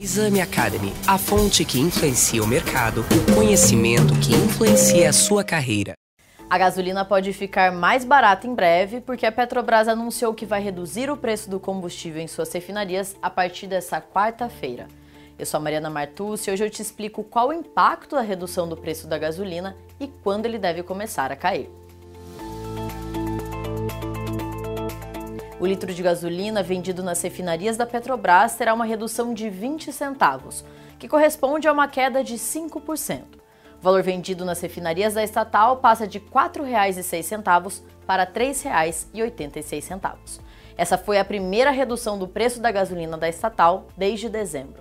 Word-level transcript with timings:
Exame 0.00 0.40
Academy, 0.40 0.92
a 1.08 1.18
fonte 1.18 1.64
que 1.64 1.80
influencia 1.80 2.40
o 2.40 2.46
mercado, 2.46 3.00
o 3.00 3.34
conhecimento 3.34 4.14
que 4.20 4.32
influencia 4.32 5.10
a 5.10 5.12
sua 5.12 5.42
carreira. 5.42 5.94
A 6.48 6.56
gasolina 6.56 7.04
pode 7.04 7.32
ficar 7.32 7.72
mais 7.72 8.04
barata 8.04 8.46
em 8.46 8.54
breve 8.54 9.00
porque 9.00 9.26
a 9.26 9.32
Petrobras 9.32 9.88
anunciou 9.88 10.32
que 10.32 10.46
vai 10.46 10.62
reduzir 10.62 11.10
o 11.10 11.16
preço 11.16 11.50
do 11.50 11.58
combustível 11.58 12.22
em 12.22 12.28
suas 12.28 12.52
refinarias 12.52 13.16
a 13.20 13.28
partir 13.28 13.66
dessa 13.66 14.00
quarta-feira. 14.00 14.86
Eu 15.36 15.44
sou 15.44 15.58
a 15.58 15.60
Mariana 15.60 15.90
Martucci 15.90 16.48
e 16.48 16.52
hoje 16.52 16.64
eu 16.64 16.70
te 16.70 16.80
explico 16.80 17.24
qual 17.24 17.48
o 17.48 17.52
impacto 17.52 18.14
da 18.14 18.22
redução 18.22 18.68
do 18.68 18.76
preço 18.76 19.08
da 19.08 19.18
gasolina 19.18 19.76
e 19.98 20.06
quando 20.06 20.46
ele 20.46 20.60
deve 20.60 20.84
começar 20.84 21.32
a 21.32 21.36
cair. 21.36 21.68
O 25.60 25.66
litro 25.66 25.92
de 25.92 26.04
gasolina 26.04 26.62
vendido 26.62 27.02
nas 27.02 27.20
refinarias 27.20 27.76
da 27.76 27.84
Petrobras 27.84 28.54
terá 28.54 28.72
uma 28.72 28.84
redução 28.84 29.34
de 29.34 29.50
20 29.50 29.92
centavos, 29.92 30.64
que 31.00 31.08
corresponde 31.08 31.66
a 31.66 31.72
uma 31.72 31.88
queda 31.88 32.22
de 32.22 32.34
5%. 32.34 33.22
O 33.80 33.82
valor 33.82 34.00
vendido 34.00 34.44
nas 34.44 34.60
refinarias 34.60 35.14
da 35.14 35.24
estatal 35.24 35.78
passa 35.78 36.06
de 36.06 36.18
R$ 36.18 36.26
4,06 36.32 37.82
para 38.06 38.22
R$ 38.22 38.30
3,86. 38.54 40.40
Essa 40.76 40.96
foi 40.96 41.18
a 41.18 41.24
primeira 41.24 41.72
redução 41.72 42.16
do 42.16 42.28
preço 42.28 42.60
da 42.60 42.70
gasolina 42.70 43.18
da 43.18 43.28
estatal 43.28 43.88
desde 43.96 44.28
dezembro. 44.28 44.80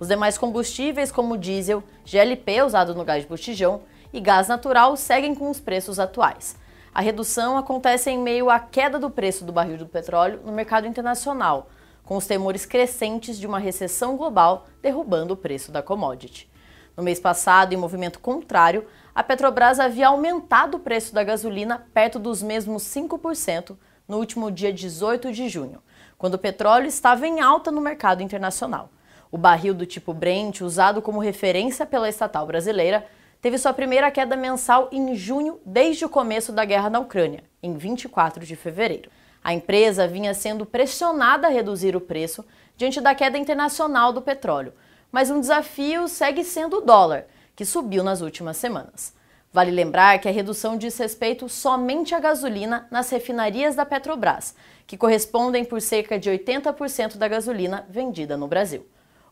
Os 0.00 0.08
demais 0.08 0.38
combustíveis, 0.38 1.12
como 1.12 1.36
diesel, 1.36 1.84
GLP 2.02 2.62
usado 2.62 2.94
no 2.94 3.04
gás 3.04 3.24
de 3.24 3.28
botijão 3.28 3.82
e 4.10 4.20
gás 4.20 4.48
natural, 4.48 4.96
seguem 4.96 5.34
com 5.34 5.50
os 5.50 5.60
preços 5.60 5.98
atuais. 5.98 6.56
A 6.94 7.00
redução 7.00 7.56
acontece 7.56 8.08
em 8.08 8.16
meio 8.16 8.48
à 8.48 8.60
queda 8.60 9.00
do 9.00 9.10
preço 9.10 9.44
do 9.44 9.52
barril 9.52 9.76
do 9.76 9.84
petróleo 9.84 10.40
no 10.44 10.52
mercado 10.52 10.86
internacional, 10.86 11.68
com 12.04 12.16
os 12.16 12.24
temores 12.24 12.64
crescentes 12.64 13.36
de 13.36 13.48
uma 13.48 13.58
recessão 13.58 14.16
global 14.16 14.66
derrubando 14.80 15.34
o 15.34 15.36
preço 15.36 15.72
da 15.72 15.82
commodity. 15.82 16.48
No 16.96 17.02
mês 17.02 17.18
passado, 17.18 17.72
em 17.72 17.76
movimento 17.76 18.20
contrário, 18.20 18.86
a 19.12 19.24
Petrobras 19.24 19.80
havia 19.80 20.06
aumentado 20.06 20.76
o 20.76 20.80
preço 20.80 21.12
da 21.12 21.24
gasolina 21.24 21.84
perto 21.92 22.20
dos 22.20 22.40
mesmos 22.40 22.84
5% 22.84 23.76
no 24.06 24.18
último 24.18 24.48
dia 24.48 24.72
18 24.72 25.32
de 25.32 25.48
junho, 25.48 25.82
quando 26.16 26.34
o 26.34 26.38
petróleo 26.38 26.86
estava 26.86 27.26
em 27.26 27.40
alta 27.40 27.72
no 27.72 27.80
mercado 27.80 28.22
internacional. 28.22 28.88
O 29.32 29.36
barril 29.36 29.74
do 29.74 29.84
tipo 29.84 30.14
Brent, 30.14 30.60
usado 30.60 31.02
como 31.02 31.18
referência 31.18 31.84
pela 31.84 32.08
estatal 32.08 32.46
brasileira, 32.46 33.04
teve 33.44 33.58
sua 33.58 33.74
primeira 33.74 34.10
queda 34.10 34.36
mensal 34.36 34.88
em 34.90 35.14
junho 35.14 35.60
desde 35.66 36.02
o 36.02 36.08
começo 36.08 36.50
da 36.50 36.64
guerra 36.64 36.88
na 36.88 36.98
Ucrânia, 36.98 37.44
em 37.62 37.76
24 37.76 38.42
de 38.42 38.56
fevereiro. 38.56 39.10
A 39.42 39.52
empresa 39.52 40.08
vinha 40.08 40.32
sendo 40.32 40.64
pressionada 40.64 41.46
a 41.46 41.50
reduzir 41.50 41.94
o 41.94 42.00
preço 42.00 42.42
diante 42.74 43.02
da 43.02 43.14
queda 43.14 43.36
internacional 43.36 44.14
do 44.14 44.22
petróleo, 44.22 44.72
mas 45.12 45.30
um 45.30 45.40
desafio 45.40 46.08
segue 46.08 46.42
sendo 46.42 46.78
o 46.78 46.80
dólar, 46.80 47.26
que 47.54 47.66
subiu 47.66 48.02
nas 48.02 48.22
últimas 48.22 48.56
semanas. 48.56 49.12
Vale 49.52 49.70
lembrar 49.70 50.18
que 50.20 50.28
a 50.28 50.32
redução 50.32 50.78
diz 50.78 50.96
respeito 50.96 51.46
somente 51.46 52.14
à 52.14 52.20
gasolina 52.20 52.88
nas 52.90 53.10
refinarias 53.10 53.74
da 53.74 53.84
Petrobras, 53.84 54.54
que 54.86 54.96
correspondem 54.96 55.66
por 55.66 55.82
cerca 55.82 56.18
de 56.18 56.30
80% 56.30 57.18
da 57.18 57.28
gasolina 57.28 57.84
vendida 57.90 58.38
no 58.38 58.48
Brasil. 58.48 58.86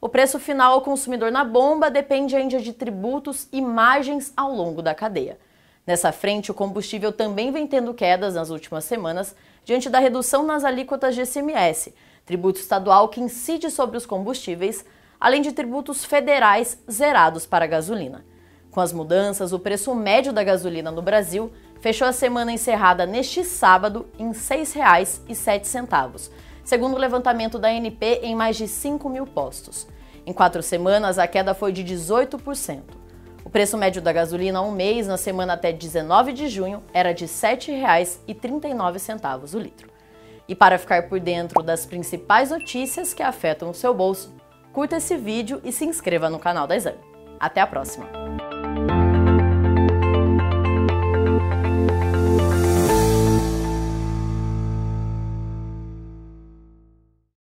O 0.05 0.09
preço 0.09 0.41
final 0.41 0.73
ao 0.73 0.83
consumidor 0.83 1.31
na 1.31 1.45
bomba 1.45 1.89
depende 1.89 2.35
ainda 2.35 2.59
de 2.59 2.73
tributos 2.73 3.47
e 3.53 3.63
margens 3.63 4.33
ao 4.37 4.53
longo 4.53 4.83
da 4.83 4.97
cadeia. 4.97 5.39
Nessa 5.87 6.11
frente, 6.11 6.51
o 6.51 6.55
combustível 6.55 7.13
também 7.13 7.53
vem 7.53 7.69
tendo 7.69 7.95
quedas 7.95 8.35
nas 8.35 8.51
últimas 8.51 8.85
semanas, 8.85 9.33
diante 9.65 9.89
da 9.89 10.01
redução 10.01 10.43
nas 10.43 10.65
alíquotas 10.65 11.15
de 11.15 11.23
ICMS, 11.23 11.95
tributo 12.27 12.59
estadual 12.59 13.11
que 13.11 13.21
incide 13.21 13.71
sobre 13.71 13.97
os 13.97 14.05
combustíveis, 14.05 14.85
além 15.21 15.41
de 15.41 15.53
tributos 15.53 16.05
federais 16.05 16.83
zerados 16.91 17.47
para 17.47 17.65
a 17.65 17.69
gasolina. 17.69 18.25
Com 18.73 18.81
as 18.81 18.93
mudanças, 18.93 19.53
o 19.53 19.59
preço 19.61 19.95
médio 19.95 20.33
da 20.33 20.43
gasolina 20.43 20.91
no 20.91 21.01
Brasil 21.01 21.53
fechou 21.81 22.09
a 22.09 22.13
semana 22.13 22.51
encerrada 22.51 23.07
neste 23.07 23.45
sábado 23.45 24.09
em 24.19 24.33
R$ 24.33 24.35
6,07 24.35 26.29
segundo 26.65 26.95
o 26.95 26.99
levantamento 26.99 27.59
da 27.59 27.69
ANP, 27.69 28.21
em 28.23 28.35
mais 28.35 28.57
de 28.57 28.69
5 28.69 29.09
mil 29.09 29.27
postos. 29.27 29.87
Em 30.25 30.33
quatro 30.33 30.63
semanas, 30.63 31.19
a 31.19 31.27
queda 31.27 31.55
foi 31.55 31.73
de 31.73 31.85
18%. 31.85 32.83
O 33.45 33.51
preço 33.51 33.77
médio 33.77 34.01
da 34.01 34.13
gasolina 34.13 34.61
há 34.61 34.63
um 34.63 34.71
mês, 34.71 35.07
na 35.07 35.17
semana 35.17 35.55
até 35.55 35.73
19 35.73 36.33
de 36.33 36.49
junho, 36.49 36.83
era 36.95 37.13
de 37.13 37.25
R$ 37.25 37.31
7,39 37.31 39.55
o 39.55 39.59
litro. 39.59 39.91
E 40.49 40.55
para 40.55 40.79
ficar 40.79 41.09
por 41.09 41.19
dentro 41.19 41.63
das 41.63 41.87
principais 41.87 42.51
notícias 42.51 43.13
que 43.13 43.23
afetam 43.23 43.71
o 43.71 43.75
seu 43.75 43.93
bolso, 43.93 44.33
curta 44.73 44.97
esse 44.97 45.17
vídeo 45.17 45.61
e 45.65 45.73
se 45.73 45.85
inscreva 45.85 46.31
no 46.31 46.39
canal 46.39 46.67
da 46.67 46.77
Exame. 46.77 46.99
Até 47.41 47.61
a 47.61 47.67
próxima! 47.67 48.52